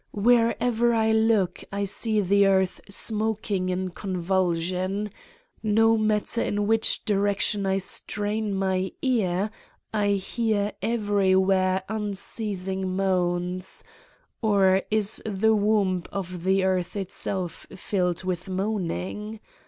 Wher 0.17 0.55
ever 0.59 0.95
I 0.95 1.11
look, 1.11 1.63
I 1.71 1.85
see 1.85 2.21
the 2.21 2.47
earth 2.47 2.81
smoking 2.89 3.69
in 3.69 3.89
convulsion; 3.91 5.11
no 5.61 5.95
matter 5.95 6.41
in 6.41 6.65
which 6.65 7.05
direction 7.05 7.67
I 7.67 7.77
strain 7.77 8.51
my 8.55 8.93
ear, 9.03 9.51
I 9.93 10.13
hear 10.13 10.73
everywhere 10.81 11.83
unceasing 11.87 12.95
moans: 12.95 13.83
or 14.41 14.81
is 14.89 15.21
the 15.23 15.53
womb 15.55 16.05
of 16.11 16.43
the 16.45 16.63
earth 16.63 16.95
itself 16.95 17.67
filled 17.75 18.23
with 18.23 18.49
moaning! 18.49 19.39